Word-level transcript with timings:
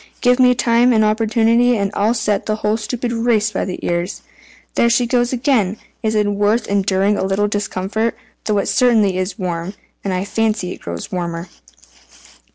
Give 0.21 0.39
me 0.39 0.55
time 0.55 0.93
and 0.93 1.05
opportunity, 1.05 1.77
and 1.77 1.91
I'll 1.93 2.15
set 2.15 2.47
the 2.47 2.55
whole 2.55 2.75
stupid 2.75 3.13
race 3.13 3.51
by 3.51 3.65
the 3.65 3.77
ears. 3.85 4.23
There 4.73 4.89
she 4.89 5.05
goes 5.05 5.31
again! 5.31 5.77
It 6.01 6.15
is 6.15 6.25
worth 6.25 6.65
enduring 6.67 7.19
a 7.19 7.23
little 7.23 7.47
discomfort, 7.47 8.15
though 8.45 8.57
it 8.57 8.67
certainly 8.67 9.19
is 9.19 9.37
warm, 9.37 9.75
and 10.03 10.11
I 10.11 10.25
fancy 10.25 10.71
it 10.71 10.81
grows 10.81 11.11
warmer." 11.11 11.49